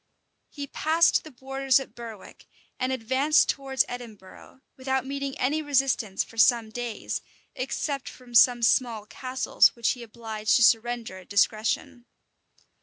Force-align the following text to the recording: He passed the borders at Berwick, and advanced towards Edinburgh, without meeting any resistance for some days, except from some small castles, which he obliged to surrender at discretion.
He 0.49 0.65
passed 0.65 1.23
the 1.23 1.29
borders 1.29 1.79
at 1.79 1.93
Berwick, 1.93 2.47
and 2.79 2.91
advanced 2.91 3.47
towards 3.49 3.85
Edinburgh, 3.87 4.61
without 4.75 5.05
meeting 5.05 5.37
any 5.37 5.61
resistance 5.61 6.23
for 6.23 6.39
some 6.39 6.71
days, 6.71 7.21
except 7.53 8.09
from 8.09 8.33
some 8.33 8.63
small 8.63 9.05
castles, 9.05 9.75
which 9.75 9.91
he 9.91 10.01
obliged 10.01 10.55
to 10.55 10.63
surrender 10.63 11.19
at 11.19 11.29
discretion. 11.29 12.07